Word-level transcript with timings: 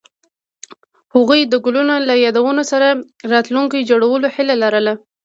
هغوی 1.15 1.41
د 1.47 1.53
ګلونه 1.65 1.95
له 2.07 2.13
یادونو 2.25 2.63
سره 2.71 2.87
راتلونکی 3.33 3.87
جوړولو 3.89 4.27
هیله 4.35 4.55
لرله. 4.63 4.93